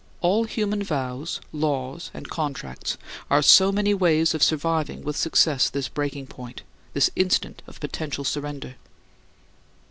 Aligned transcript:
All 0.21 0.45
human 0.45 0.81
vows, 0.81 1.39
laws, 1.53 2.09
and 2.11 2.27
contracts 2.27 2.97
are 3.29 3.43
so 3.43 3.71
many 3.71 3.93
ways 3.93 4.33
of 4.33 4.41
surviving 4.41 5.03
with 5.03 5.15
success 5.15 5.69
this 5.69 5.89
breaking 5.89 6.25
point, 6.25 6.63
this 6.93 7.11
instant 7.15 7.61
of 7.67 7.79
potential 7.79 8.23
surrender. 8.23 8.77